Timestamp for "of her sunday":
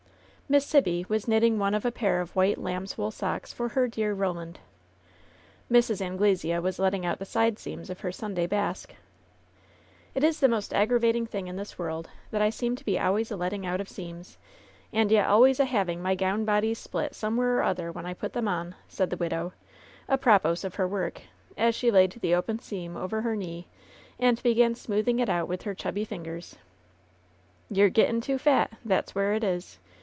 7.89-8.47